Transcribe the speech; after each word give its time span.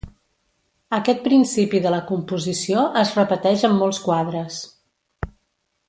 Aquest 0.97 1.19
principi 1.25 1.81
de 1.83 1.91
la 1.95 1.99
composició 2.13 2.87
es 3.05 3.13
repeteix 3.21 3.67
en 3.71 3.79
molts 3.83 4.01
quadres. 4.07 4.61